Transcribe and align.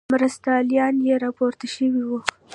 مرستیال 0.13 0.67
یې 1.07 1.15
راپورته 1.25 1.65
شوی 1.75 2.01
وو. 2.07 2.19